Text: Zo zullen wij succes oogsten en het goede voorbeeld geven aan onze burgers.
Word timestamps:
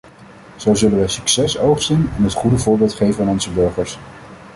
Zo 0.55 0.73
zullen 0.73 0.97
wij 0.97 1.07
succes 1.07 1.57
oogsten 1.57 2.11
en 2.17 2.23
het 2.23 2.33
goede 2.33 2.57
voorbeeld 2.57 2.93
geven 2.93 3.23
aan 3.23 3.29
onze 3.29 3.49
burgers. 3.49 3.97